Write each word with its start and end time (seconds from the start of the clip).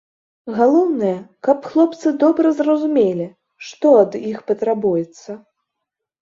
Галоўнае, 0.59 1.11
каб 1.47 1.67
хлопцы 1.73 2.13
добра 2.23 2.53
зразумелі, 2.61 3.27
што 3.67 3.93
ад 4.01 4.19
іх 4.31 4.37
патрабуецца. 4.49 5.29